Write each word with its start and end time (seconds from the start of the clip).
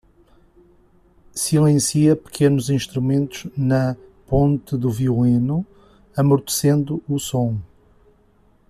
Silencia 1.35 2.15
pequenos 2.15 2.71
instrumentos 2.71 3.47
na 3.55 3.95
ponte 4.25 4.75
do 4.75 4.89
violino, 4.89 5.63
amortecendo 6.17 7.03
o 7.07 7.19
som. 7.19 7.59